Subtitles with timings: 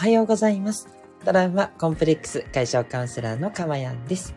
[0.00, 0.88] はようございます。
[1.26, 4.34] トラウマコンプレックス解消カウンセラーのかまやんです。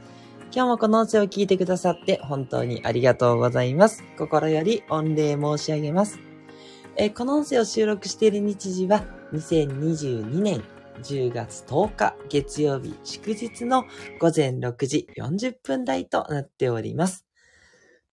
[0.53, 4.03] 今日もこの音声を聞いてくださって本当にありがとうございます。
[4.17, 6.19] 心より御礼申し上げます。
[6.97, 10.61] えこの音声を収録している日時は2022年
[11.01, 13.85] 10月10日月曜日祝日の
[14.19, 17.25] 午前6時40分台となっております。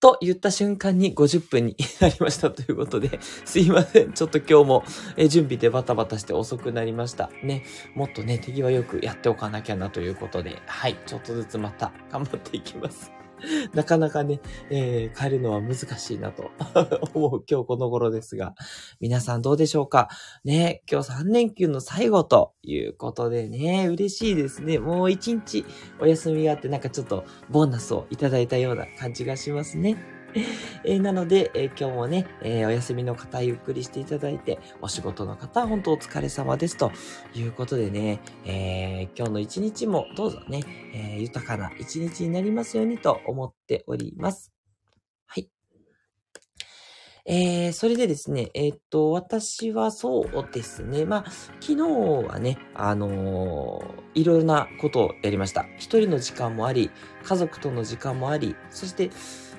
[0.01, 4.13] と言った瞬間に50分になりましたということで、すいません。
[4.13, 4.85] ちょっと今日も
[5.29, 7.31] 準備でバタバタして遅くなりました。
[7.43, 7.65] ね。
[7.95, 10.97] もっとね、手際よくやっておかなきゃなということで、はい。
[11.07, 13.20] ちょっとずつまた頑張っていきます。
[13.75, 14.41] なかなかね、
[14.71, 16.51] えー帰るのは難しいなと
[17.15, 18.55] 思う今日この頃ですが、
[19.01, 20.09] 皆さんどうでしょうか？
[20.45, 24.79] ね、今日3連休の最後ということでね、嬉しいですね。
[24.79, 25.65] もう1日
[26.01, 30.20] お休みがあってなんかちょっとボーナスをいただいたような感じがしますね。
[30.85, 36.93] えーなので、えー今日もね、えーお休みの方ゆっくりしていただいて、お仕事の方本当お疲れ様ですと
[37.35, 40.63] いうことでね、えー今日の一日もどうぞね、
[40.95, 44.60] えー豊かな一日になりますようにと思っております。
[47.27, 51.83] えー、それでですね、えーっと、私はそうですね、まあ、昨日
[52.29, 55.67] はね、あのーいろいろなことをやりました。
[55.77, 56.91] 一人の時間もあり、
[57.23, 59.11] 家族との時間もあり、そして、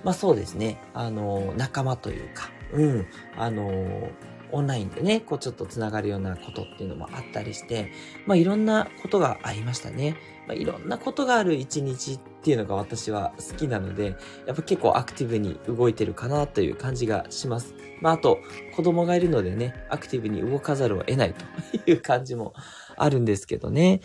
[0.03, 4.09] まあそうですね、あのー仲間というか、うん、あのー
[4.51, 7.91] オンラインでね、こうちょっとつながるようなことっていうのもあったりして、
[8.25, 10.15] まあいろんなことがありましたね。
[10.47, 17.75] まあ、いろんなことがある一日っていうのが私は好きなので、やっぱ結構アクティブに動いてるかなという感じがします。
[18.01, 18.39] まああと、
[18.75, 22.53] 子供がいるのでね、アクティブに動かざるを得ないという感じも
[22.97, 24.01] あるんですけどね。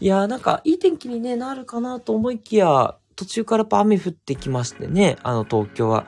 [0.00, 6.06] いやーなんかいい天気に、ね、なるかなと思いきや、途中からやっぱ雨降ってきましてね、あの東京は。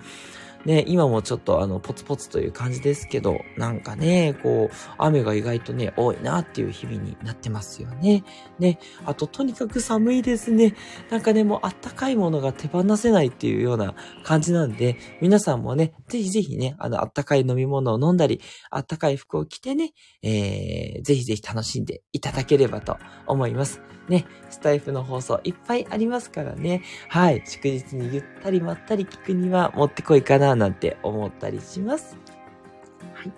[0.66, 8.24] ね、今もちょっとあの、ポツポツという感じですけど、なんかね、こう、雨が意外とね、多いなっていう日々になってますよね。
[8.58, 10.74] ね、あととにかく寒いですね。
[11.08, 13.94] なんかね、もうあったかいものが手放せないっていうような
[14.24, 18.40] 感じなんで、皆さんもね、ぜひぜひね、あの、あったかい飲み物を飲んだり、
[18.70, 22.98] あったかい服を着てね、えー、ぜひぜひ楽しんでいただければと
[23.28, 23.95] 思います。
[24.08, 26.82] ね、スタイフの放送いっぱいありますからね。
[27.08, 32.16] はい、祝日にゆったりまったり聞くにはもってこいかななんて思ったりします。
[33.14, 33.32] はい。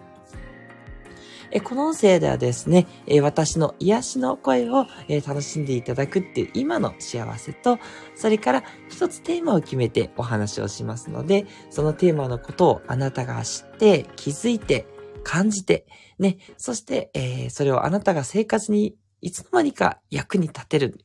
[1.51, 7.79] えこの音声ではですね、え私の癒しの声を、え楽しんでいただくっていう今の幸せと、
[8.15, 14.87] それから一つテーマを決めてお話をしますので、そのテーマのことをあなたが知って、気づいて、
[15.25, 15.87] 感じて、
[16.19, 21.01] ね、そして、えーそれをあなたが生活にいつの間にか役に立てる、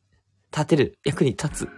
[0.52, 1.70] 立てる、役に立つ、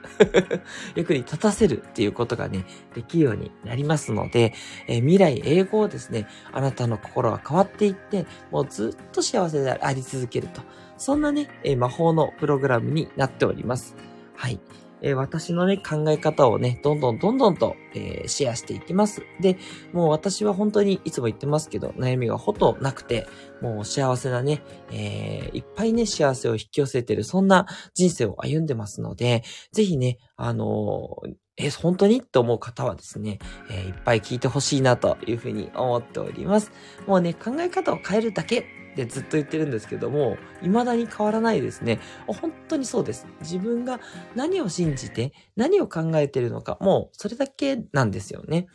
[0.96, 4.54] 役に立たせるっていうことがね、できるようになりますので、
[4.88, 10.62] えー未来英語をですね、あなたの心は変わっていって、もうずっと幸せであり続けると。
[10.98, 13.96] そんなね、えー魔法のプログラムになっております。
[14.36, 14.60] はい。
[15.02, 19.24] えー私のね、考え方をね、どんどんどんどんと、えーシェアしていきます。
[19.40, 19.58] で、
[19.94, 23.28] もう私は本当にいつも言ってますけど、悩みがほとなくて、
[23.62, 24.62] もう幸せなね、
[24.92, 31.10] えーいっぱいね、幸せを引き寄せてる、そんな人生を歩んでますので、ぜひね、あの
[31.58, 33.40] え、本当にって思う方はですね、
[33.70, 36.72] えーいっぱい聞いてほしいなというふうに思っております。
[37.08, 42.00] もうね、考え方を変えるだけでずっと言ってるんですけども、未だに変わらないですね。
[42.28, 43.28] 本当にそうです。
[43.42, 44.00] 自分が
[44.36, 48.68] 何を信じて、何を考えてるのか、もうそれだけなんですよね。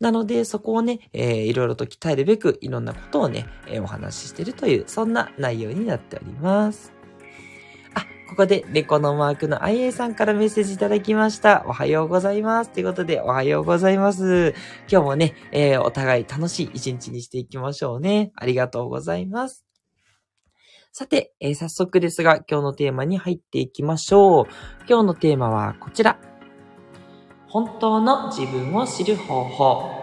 [0.00, 6.99] なので、そこをね、えーいろいろと鍛えるべく、いろんなことをね、えーお話ししてるという、そんな内容になっております。
[8.30, 11.64] ここで、猫のマークの IA さんからメッセージいただきました。
[11.66, 12.70] おはようございます。
[12.70, 14.54] ということで、おはようございます。
[14.88, 18.30] 今日もね、えーお互い楽しい一日にしていきましょうね。
[18.36, 19.66] ありがとうございます。
[20.92, 24.46] さて、えー早速ですが、今日のテーマに入っていきましょう。
[24.88, 26.20] 今日のテーマはこちら。
[27.48, 29.99] 本当の自分を知る方法。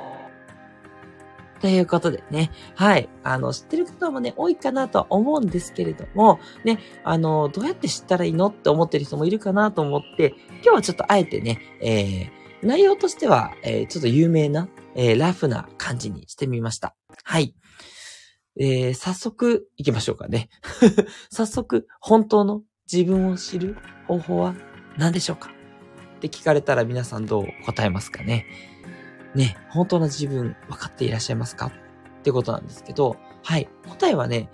[1.62, 3.10] ということでね、はい。
[3.24, 16.96] あの、知ってる方もね、多いかなとは思うんですけれども、ね、あの、どうやって知ったらいいのって思ってる人もいるかなと思って、今日はちょっとあえてね、えー、内容としては、えーちょっと有名な、えーラフな感じにしてみました。
[17.24, 17.56] はい。
[18.60, 20.50] えー、早速行きましょうかね。
[21.32, 23.78] 早速、本当の自分を知る
[24.08, 24.56] 方法は
[24.98, 25.52] 何でしょうか？
[26.18, 28.46] って聞かれたら皆さんどう答えますかね？
[29.36, 31.72] ね、本当の自分分かっていらっしゃいますかっ
[32.24, 33.68] てことなんですけど、はい。
[33.88, 34.50] 答えはね、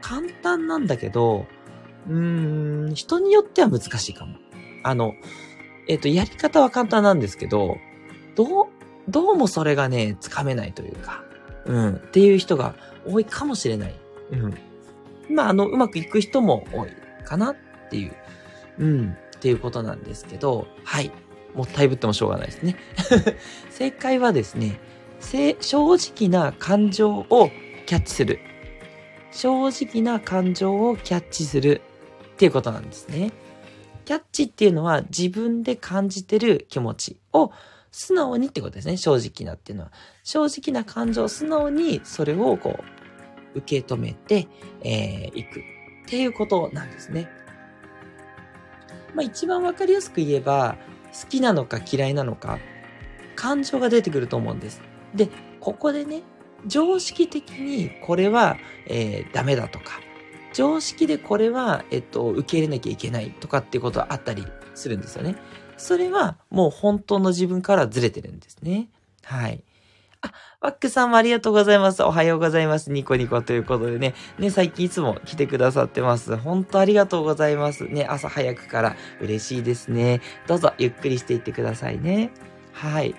[0.00, 1.46] 簡単なんだけど、
[2.08, 4.36] うーん、人によっては難しいかも。
[4.82, 5.14] あの、
[5.88, 7.76] えっ、と、やり方は簡単なんですけど、
[8.34, 8.66] どう、
[9.08, 11.24] どうもそれがね、つかめないというか、
[11.66, 12.74] うん、っていう人が
[13.06, 13.94] 多いかもしれない。
[14.32, 15.34] うん。
[15.34, 16.90] まあ、あの、うまくいく人も多い
[17.24, 17.56] かなっ
[17.90, 18.16] ていう、
[18.78, 21.10] うん、っていうことなんですけど、はい。
[21.54, 22.76] もったいぶってもしょうがないですね。
[23.70, 24.78] 正解はですね、
[25.20, 27.50] 正直な感情を
[27.86, 28.40] キャッチする。
[29.30, 31.80] 正直な感情をキャッチする
[32.34, 33.32] っていうことなんですね。
[34.04, 37.50] キャッチっていうのは自分で感じてる気持ちを
[37.90, 38.96] 素直にってことですね。
[38.96, 39.92] 正直なっていうのは。
[40.22, 42.78] 正直な感情を素直にそれをこ
[43.54, 44.48] う受け止めて、
[44.82, 45.62] えー、いくっ
[46.06, 47.28] ていうことなんですね。
[49.14, 50.76] まあ一番わかりやすく言えば、
[51.20, 52.58] 好きなのか嫌いなのか、
[53.36, 54.80] 感情が出てくると思うんです。
[55.14, 55.28] で、
[55.60, 56.22] ここでね、
[56.66, 58.56] 常識的にこれは、
[58.86, 60.00] えー、ダメだとか、
[60.52, 65.36] 常識でこれは、えっと、受け入れなきゃいけないとかっていうことはあったりするんですよね。
[65.76, 68.88] それはもう本当の自分からずれてるんですね。
[69.24, 69.62] はい。
[70.24, 72.02] あ、ワックさんもありがとうございます。
[72.02, 72.90] おはようございます。
[72.90, 74.14] ニコニコということでね。
[74.38, 76.36] ね、最近いつも来てくださってます。
[76.38, 77.84] 本当ありがとうございます。
[77.84, 80.22] ね、朝早くから嬉しいですね。
[80.46, 82.30] どうぞゆっくりしていってくださいね。
[82.72, 83.14] はい。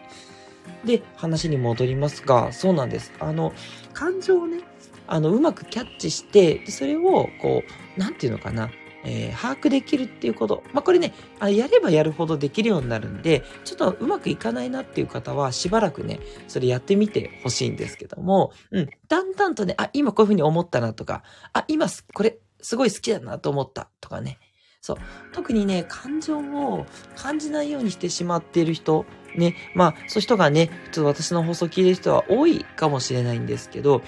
[0.83, 3.13] で、話に戻りますが、そうなんです。
[3.19, 3.53] あの、
[3.93, 4.61] 感情をね、
[5.05, 7.61] あの、うまくキャッチして、それを、こ
[7.97, 8.71] う、なんていうのかな、
[9.05, 10.63] えー、把握できるっていうこと。
[10.73, 21.23] まあ、これね、あやればやるほどできるようになるんで、ちょっとうまくいかないなっていう方は、しばらくね、それやってみてほしいんですけども、うん、だんだんとね、あ、今こういうふうに思ったなとか、
[21.53, 24.39] あ、今これすごい好きだなと思ったとかね。
[24.81, 24.97] そう。
[25.33, 26.85] 特にね、感情を
[27.15, 29.05] 感じないようにしてしまっている人、
[29.35, 34.01] ね、まあ、そういう人がね、ちょっと私の放送を聞いてる人は多いかもしれないんですけど、やっ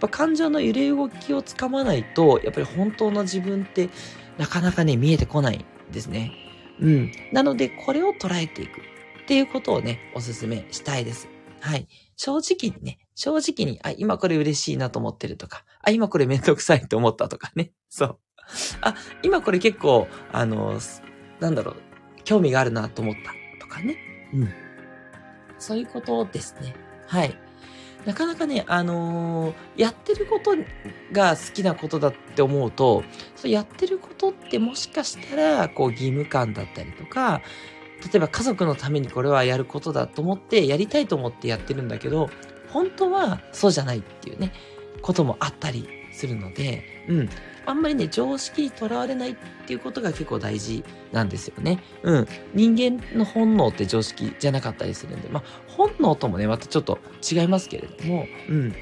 [0.00, 3.88] ぱ感情の揺れ動きをつかまないと、やっぱり本当の自分って
[4.38, 6.32] なかなかね、見えてこないんですね。
[6.80, 7.12] うん。
[7.32, 11.28] なので、これを捉えていくっていうことをね、お勧めしたいです。
[11.60, 11.88] はい。
[12.16, 17.72] 正直にね、正直に、あ、今これ嬉しいなと思ってるとか、あ、今これめんどくさいと思ったとかね。
[17.90, 18.18] そう。
[18.80, 20.80] あ、今これ結構、あの、
[21.40, 21.76] なんだろう、
[22.24, 23.96] 興味があるなと思ったとかね。
[24.32, 24.48] うん。
[25.58, 26.74] そういうことですね。
[27.06, 27.47] はい。
[28.08, 30.52] なかなかね、あのー、やってること
[31.12, 33.04] が好きなことだって思うと、
[33.36, 37.42] そやってることってもしかしたら、こう義務感だったりとか、
[38.02, 42.30] 例えば家族のためにこれはやることだと思って、やりたいと思ってやってるんだけど、
[42.70, 44.54] 本当はそうじゃないっていうね、
[45.02, 45.86] こともあったり
[46.18, 47.28] するので、うん。
[47.64, 49.36] あんまりね、常識にとらわれないっ
[49.66, 51.78] ていうことが結構大事なんですよね。
[52.02, 52.28] うん。
[52.54, 56.98] 人間の本能って常識じゃなかったりするんで、まあ、本能ともね、またちょっと
[57.30, 58.74] 違いますけれども、うん。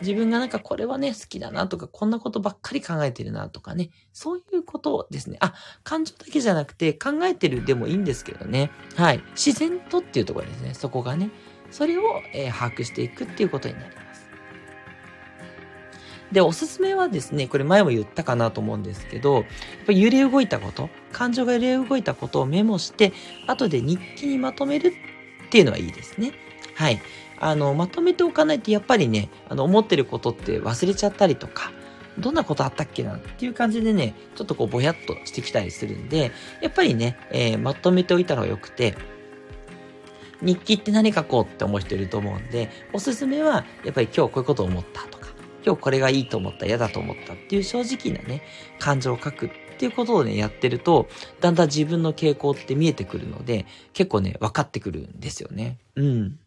[0.00, 5.38] 自分がなんかこれはね、好きだなとか、こんなことばっかり考えてるなとかね、そういうことですね。
[5.40, 5.54] あ、
[5.84, 8.70] 感情だけじゃなくて考えてるでもいいんですけどね。
[8.96, 9.22] はい。
[9.36, 10.74] 自然とっていうところですね。
[10.74, 11.30] そこがね。
[11.70, 12.02] それを、
[12.34, 14.03] えー、把握していくっていうことになります。
[16.34, 19.44] で、おすすめはですね、これ前も言ったかなと思うんですけど、やっ
[19.86, 23.12] ぱ揺れ動いたこと、感情が揺れ動いたことをメモして、
[23.46, 26.32] 後で日記にまとめるっていうのはいいですね。
[26.74, 27.00] はい。
[27.38, 31.70] あの、まとめておかないとやっぱりね、あの、思ってることって忘れちゃったりとか、
[32.18, 38.96] どんなことあったっけなっていう感じでね、ちょっとこうぼやっとしてきたりするんで、やっぱりね、えー、まとめておいた方がよくて、
[40.42, 45.23] 日記って何書こうって思う人いると思うんで、おすすめは、やっぱり今日こういうことを思ったとか、
[45.64, 48.42] 今日これがいいと思った、嫌だと思ったっていう正直なね、
[48.78, 51.08] 感情を書くっていうことをね、やってると、
[51.40, 55.78] だんだん自分の傾向って見えてくるので、結構ね、分かってくるんですよね。
[55.96, 56.38] うん。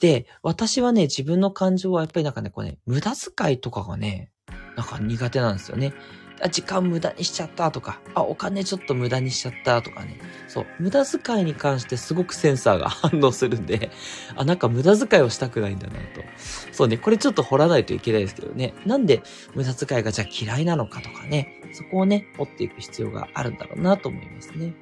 [0.00, 4.30] で、私はね、自分の感情はやっぱりなんかね、こうね、無駄遣いとかがね、
[4.76, 5.94] なんか苦手なんですよね。
[6.40, 10.18] あ、時間無駄にしちゃったとか、あ、お金ちょっと無駄にしちゃったとかね。
[10.48, 13.90] そう、無駄遣いに関してすごくセンサーが 反応するんで、
[14.36, 16.00] あ、なんか無駄遣いをしたくないんだなと。
[16.72, 18.74] そうね、これちょっと掘らないといけないですけどね。
[18.84, 19.22] なんで
[19.54, 21.60] 無駄遣いがじゃあ嫌いなのかとかね。
[21.72, 24.74] そこをね、掘っていく必要があるんだろうなと思いますね。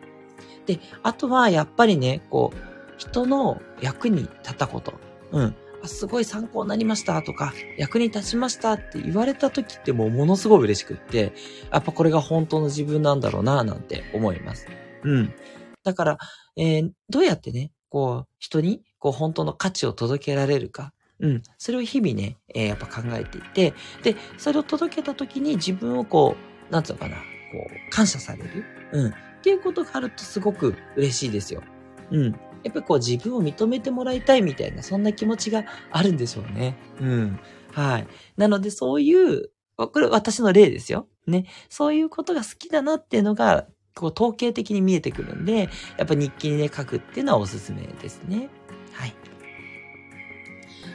[0.66, 2.56] で、あとはやっぱりね、こう、
[2.96, 4.94] 人の役に立ったこと。
[5.32, 5.56] うん。
[5.86, 11.32] すごい参考になりましたとか、役に立ちましたって言われた時ってもうものすごい嬉しくって、
[11.72, 14.66] やっぱこれが本当の自分なんだろうな、なんて思います。
[15.04, 15.34] うん。
[15.82, 16.18] だから、
[16.56, 20.92] えー、どうやってね、こう、人に、こう、本当の価値を届けられるか。
[21.20, 21.42] うん。
[21.58, 26.36] それを日々ね、えー、やっぱ考えていて、で、それを届けた時に自分をこ
[26.70, 27.22] う、なんつうのかな、こ
[27.70, 28.64] う、感謝される。
[28.92, 29.10] うん。
[29.10, 29.12] っ
[29.42, 31.62] ていうことがあるとすごく嬉しいですよ。
[32.10, 32.34] うん。
[32.64, 36.76] やっぱりこう自分を認めてもらいたいみたいな、そんな気持ちがあるんでしょうね。
[37.00, 37.38] うん。
[37.72, 38.06] はい。
[38.36, 41.06] なのでそういう、これ私の例ですよ。
[41.26, 41.46] ね。
[41.68, 48.48] そういうことが好きだなっていうのが、こう統計的に見えてくるんで、やっぱ日記にね、書くっていうのはおすすめですね。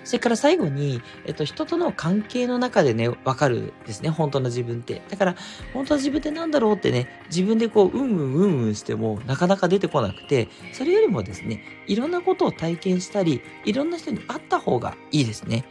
[0.09, 5.03] それから最後に、えっと、人との関係の中でね、わかるですね、本当の自分って。
[5.07, 5.35] だから、
[5.71, 15.63] 本当の自分って何だろうってね、自分でこう、うんうんうんうんしても、なかなか出てこなくて、それよりもですね、いろんなことを体験したり、いろんな人に会った方がいいですね。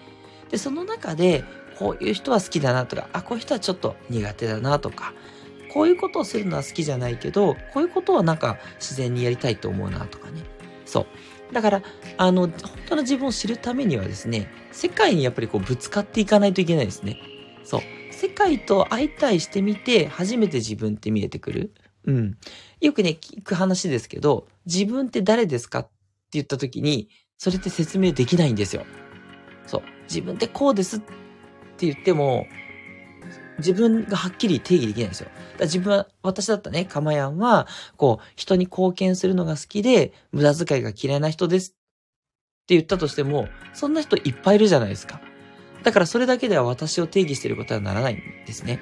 [0.50, 1.42] で、その中で、
[1.76, 5.14] こういう人は好きだなとか、あ、こういう人はちょっと苦手だなとか、
[5.73, 10.45] こういうことをするのは好きじゃないけど、こういうことはなんか自然にやりたいと思うなとかね。
[10.87, 11.07] そう。
[11.52, 11.83] だから、
[12.17, 12.52] あの、本
[12.88, 17.19] 当の自分を知るためにはですね、世界にやっぱりこうぶつかっていかないといけないですね。
[17.64, 17.81] そう。
[18.12, 21.73] 世界と相対してみて、初めて自分って見えてくる。
[22.05, 22.38] うん。
[22.81, 25.90] よくね、聞く話ですけど、自分って誰ですかって
[26.33, 28.85] 言った時に、それって説明できないんですよ。
[29.67, 29.83] そう。
[30.05, 31.07] 自分ってこうですって
[31.87, 32.47] 言っても、
[33.58, 35.30] 自分がはっきり定義できないんですよ。
[35.58, 41.74] だ自分は、私だったね、かまやんは、こう、人に貢献するのが好きで、無駄遣いが嫌いな人ですっ
[42.66, 45.20] て言ったとしても、そんな人いっぱいいるじゃないですか。
[45.82, 48.80] だからそれだけでは私を定義してることはならないんですね。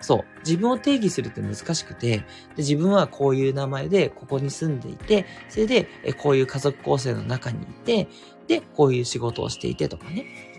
[0.00, 0.24] そう。
[0.40, 2.24] 自分を定義するって難しくて、で
[2.58, 8.08] 自分はこういう名前でここに住んでいて、それでこういう家族構成の中にいて、
[8.46, 10.55] で、こういう仕事をしていてとかね。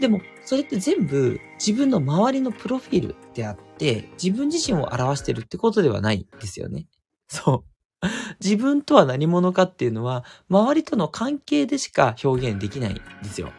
[0.00, 6.86] でも、それって全部自分の周りのプロフィールであって、自分自身を表してるってことではないですよね。
[7.28, 7.78] そう。
[8.42, 13.50] 自分とは何者かっていうのは、周りとの関係でしか表現できないんですよ。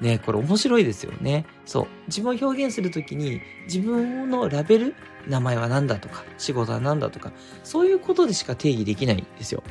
[0.00, 1.46] ね、これ面白いですよね。
[1.64, 1.86] そう。
[2.08, 4.94] 自分を表現するときに、自分のラベル、
[5.26, 7.32] 名前は何だとか、仕事は何だとか、
[7.64, 9.62] そういうことでしか定義できないんですよ。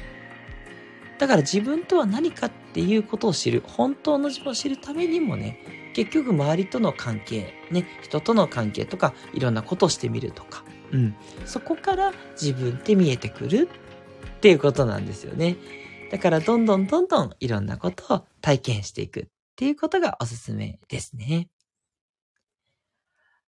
[1.19, 5.60] だから自分とは何かっていうことを知る、本当の自分を知るためにもね、
[5.96, 11.16] 結局周りとの関係、ね、人との関係とか、いろんなことをしてみるとか、うん。
[11.46, 13.70] そこから自分って見えてくる
[14.38, 15.56] っていうことなんですよね。
[16.12, 19.25] だからどんどんどんどんいろんなことを体験していくっ
[19.56, 21.48] ていうことがおすすめですね。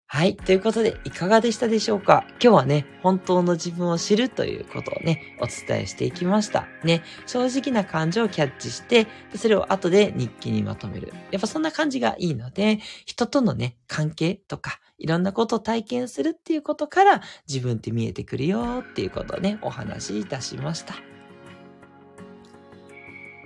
[0.09, 0.37] はい。
[0.37, 2.23] ということで、いかがでしたでしょうか？
[2.41, 6.65] 今日はね、本当の自分を知るということをね、お伝えしていきました。
[6.85, 11.13] ね、正直な感情をキャッチして、それを後で日記にまとめる。
[11.31, 20.95] やっぱそんな感じがいいので、人とのね、関係とか、いろんなことを体験するっていうことから、自分って見えてくるよっていうことをね、お話しいたしました。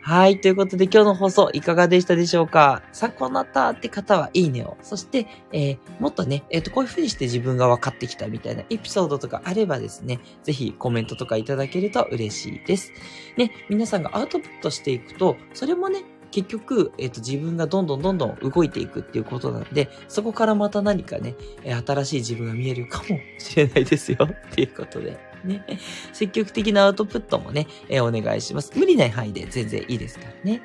[0.04, 0.42] はい。
[0.42, 2.82] ということで今日の放送いかがでしたでしょうか？
[2.92, 4.76] 参考になったって方はいいねを。
[4.82, 12.92] そして、えー、もっとね、えっ、ー、と、こういう風にして自分が分かってきたみたいなエピソードとかあればですね、ぜひコメントとかいただけると嬉しいです。
[13.38, 21.36] ね、皆さんがアウトプットしていくと、それもね、結局、えっ、ー、と、自分がどんどんどんどん動いていくっていうことなんで、そこからまた何かね、
[21.86, 25.31] 新しい自分が見えるかもしれないですよっていうことで。
[25.44, 25.66] ね。
[26.14, 28.72] 積極的なアウトプットもね、えー、お願いします。
[28.76, 30.62] 無理ない範囲で全然いいですからね。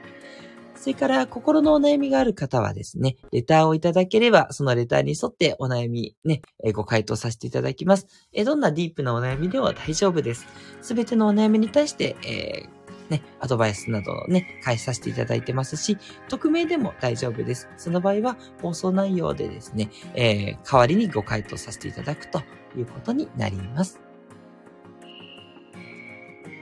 [0.75, 8.07] それから、心のお悩みがある方はですね、レターをいただければ、そのレターに沿ってお悩みね、えご回答させていただきます。
[8.33, 10.47] えどんなディープなお悩みでも大丈夫です。
[10.83, 12.77] すべてのお悩みに対して、えー
[13.11, 17.69] ね、アドバイスなどをね、返させていただいてますし、匿名でも大丈夫です。
[17.77, 22.43] その場合は放送内容でですね、えー、代わりにご回答させていただくと
[22.77, 24.06] いうことになります。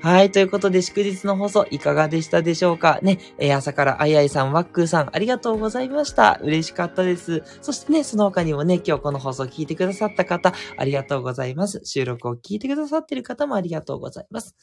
[0.04, 0.30] はい。
[0.30, 2.99] ということで、祝日の放送いかがでしたでしょうか？
[3.00, 6.38] ね、えー、朝からあいあいさん、ワックーさん、ありがとうございました。
[6.42, 7.42] 嬉しかったです。
[7.62, 11.80] そしてね、その他にもね、今日この放送を聞いてくださった方、ありがとうございます。
[11.84, 14.54] 収録を聞いてくださっている方もありがとうございます。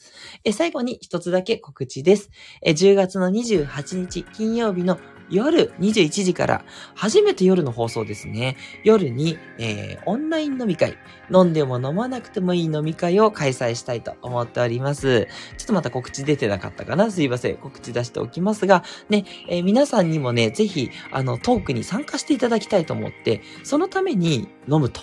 [0.43, 2.29] えー、最後に一つだけ告知です。
[2.61, 4.99] えー、10月の28日金曜日の
[5.31, 8.57] 夜21時から初めて夜の放送ですね。
[8.83, 10.97] 夜に、えー、オンライン飲み会、
[11.33, 15.27] 飲んでも飲まなくてもいい飲み会を開催したいと思っております。
[15.57, 17.57] ちょっとまた告知出てなかったかなすいません。
[17.57, 25.01] 告知出しておきますが、ね、えー、皆さんにもね、ぜひ、あの、トークに参加していただきたいと思って、そのために飲むと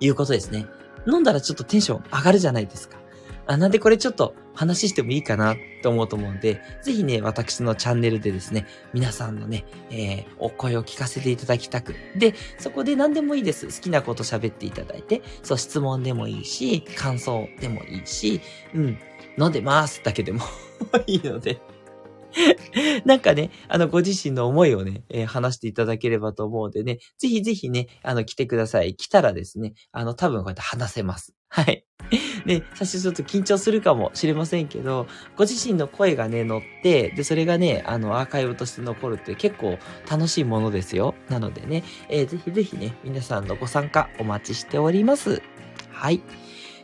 [0.00, 0.66] いうことですね。
[1.06, 3.03] 飲んだらちょっとテンション上がるじゃないですか。
[3.46, 11.94] あ、なんでこれちょっと話してもいいかなと思うと思うんで、ぜひね、私のチャンネルでですね、皆さんのね、えー、お声を聞かせていただきたく。
[12.16, 13.66] で、そこで何でもいいです。
[13.66, 18.40] 好きなこと喋っていただいて、そう、質問でもいいし、感想でもいいし、
[18.74, 18.98] うん、
[19.38, 20.42] 飲んでますだけでも
[21.06, 21.60] いいので
[23.04, 28.96] なんかね、あの、ご自身の思いをね、えー、話していただければと思うのでね、ぜひぜひね、あの、来てください。
[28.96, 31.34] 来たらですね、あの、多分こうやって話せます。
[31.48, 31.84] はい。
[32.44, 39.78] ね、最初ちょっと緊張するかもしれませんけど、ご自身の声がね、乗って、で、それがね、あの、アーカイブとして残るって結構
[40.10, 41.14] 楽しいものですよ。
[41.28, 45.42] なのでね、えー、ぜひぜひね、皆さんのご参加お待ちしております。
[45.90, 46.20] はい。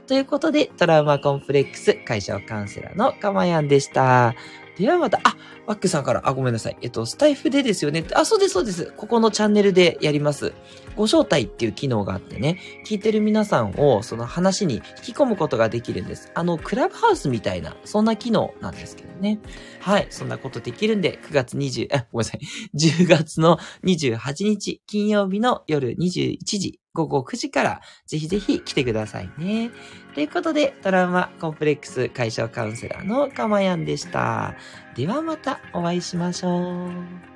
[0.06, 4.34] ということで、トラウマコンプレックス解消カウンセラーのかまやんでした。
[4.80, 6.76] ではまた、あ、ワックさんから、あ、ごめんなさい。
[6.80, 8.02] えっと、スタイフでですよね。
[8.14, 8.94] あ、そうです、そうです。
[8.96, 10.54] ここのチャンネルでやります。
[10.96, 16.32] ご招待っていう機能があってね、聞いてる皆さんをその話に引き込むことができるんです。
[16.34, 19.38] あの、クラブハウスみたいな、そんな機能なんですけどね。
[19.80, 22.40] はい、そんなことできるんで、9月20、あ、ごめんなさい。
[22.74, 29.70] 10月の28日、金曜日の夜21時、午後9時から、ぜひぜひ来てくださいね。
[30.14, 34.54] ということで、トラウマコンプレックス解消カウンセラーのかまやんでした。
[34.96, 37.29] ではまたお会いしましょう。